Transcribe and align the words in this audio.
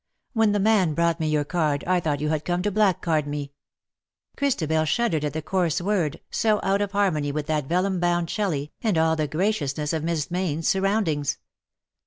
When 0.33 0.51
the 0.51 0.59
man 0.59 0.95
brought 0.95 1.19
me 1.19 1.29
your 1.29 1.43
card 1.45 1.83
I 1.85 1.99
thought 1.99 2.21
you 2.21 2.29
had 2.29 2.43
come 2.43 2.63
to 2.63 2.71
blackguard 2.71 3.27
me.^' 3.27 3.51
Christabel 4.35 4.83
shuddered 4.85 5.23
at 5.23 5.33
the 5.33 5.43
coarse 5.43 5.79
word, 5.79 6.19
so 6.31 6.59
out 6.63 6.81
of 6.81 6.93
harmony 6.93 7.31
with 7.31 7.45
that 7.45 7.67
vellum 7.67 7.99
bound 7.99 8.27
Shelley, 8.27 8.71
and 8.81 8.97
all 8.97 9.15
the 9.15 9.27
graciousness 9.27 9.93
of 9.93 10.03
Miss 10.03 10.29
Mayne^s 10.29 10.65
surroundings. 10.65 11.37